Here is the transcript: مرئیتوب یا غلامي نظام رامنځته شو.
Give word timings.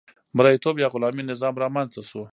مرئیتوب 0.37 0.75
یا 0.81 0.87
غلامي 0.93 1.23
نظام 1.31 1.55
رامنځته 1.63 2.01
شو. 2.09 2.21